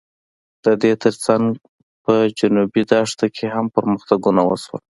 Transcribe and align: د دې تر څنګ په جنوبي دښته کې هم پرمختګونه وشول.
د 0.65 0.65
دې 0.81 0.93
تر 1.03 1.13
څنګ 1.25 1.45
په 2.03 2.13
جنوبي 2.39 2.83
دښته 2.91 3.27
کې 3.35 3.45
هم 3.55 3.65
پرمختګونه 3.75 4.41
وشول. 4.45 4.81